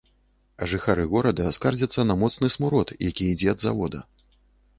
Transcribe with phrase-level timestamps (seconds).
[0.69, 3.99] Жыхары горада скардзяцца на моцны смурод, які ідзе ад завода.